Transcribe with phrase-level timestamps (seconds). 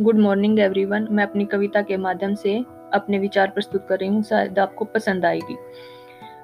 [0.00, 4.22] Good morning everyone मैं अपनी कविता के माध्यम से अपने विचार प्रस्तुत कर रही हूँ।
[4.22, 5.56] शायद आपको पसंद आएगी।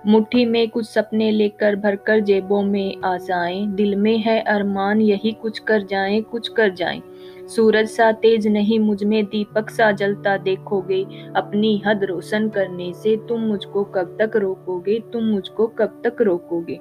[0.07, 5.59] मुट्ठी में कुछ सपने लेकर भरकर जेबों में आशाएँ दिल में है अरमान, यही कुछ
[5.59, 7.03] कर जाएँ, कुछ कर जाएँ।
[7.49, 11.07] सूरज सा तेज नहीं, मुझमें दीपक सा जलता देखोगे।
[11.37, 15.01] अपनी हद रोशन करने से तुम मुझको कब तक रोकोगे?
[15.13, 16.81] तुम मुझको कब तक रोकोगे?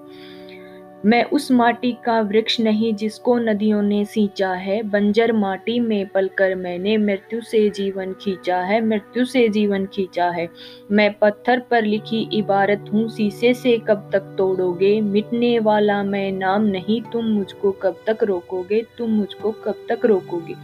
[1.06, 6.56] मैं उस माटी का वृक्ष नहीं जिसको नदियों ने सींचा है। बंजर माटी में पलकर
[6.56, 10.48] मैंने मृत्यु से जीवन खींचा है, मृत्यु से जीवन खींचा है।
[10.92, 15.02] मैं पत्थर पर लिखी इबारत हूँ, शीशे से कब तक तोड़ोगे?
[15.02, 18.86] मिटने वाला मैं नाम नहीं, तुम मुझको कब तक रोकोगे?
[18.98, 20.56] तुम मुझको कब तक रोकोगे?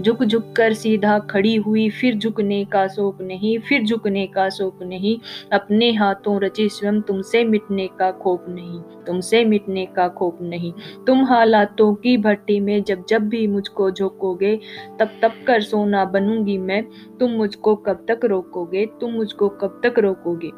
[0.00, 4.82] झुक झुक कर सीधा खड़ी हुई, फिर झुकने का शौक नहीं, फिर झुकने का शौक
[4.82, 5.16] नहीं।
[5.52, 10.72] अपने हाथों रचे स्वयं, तुमसे मिटने का खोप नहीं, तुमसे मिटने का खोप नहीं।
[11.06, 14.60] तुम हालातों की भट्टी में जब जब भी मुझको झोंकोगे,
[15.00, 16.84] तब तब कर सोना बनूँगी मैं।
[17.20, 18.86] तुम मुझको कब तक रोकोगे?
[18.86, 20.50] तुम मुझको कब तक रोकोगे?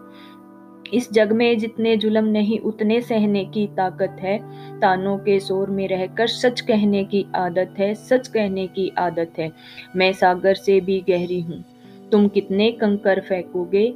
[0.94, 4.38] इस जग में जितने जुलम नहीं, उतने सहने की ताकत है।
[4.80, 9.52] तानों के शोर में रहकर सच कहने की आदत है, सच कहने की आदत है।
[9.96, 11.64] मैं सागर से भी गहरी हूँ।
[12.14, 13.94] तुम कितने कंकर फेंकोगे?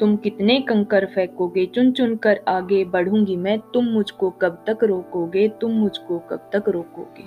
[0.00, 1.66] तुम कितने कंकर फेंकोगे?
[1.66, 5.48] चुन चुन कर आगे बढ़ूँगी मैं। तुम मुझको कब तक रोकोगे?
[5.48, 7.24] तुम मुझको कब तक रोकोगे?